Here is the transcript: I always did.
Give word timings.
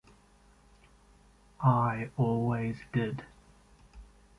I 1.61 2.09
always 2.17 2.79
did. 2.91 3.23